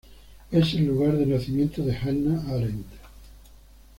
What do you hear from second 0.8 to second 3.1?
lugar de nacimiento de Hannah Arendt.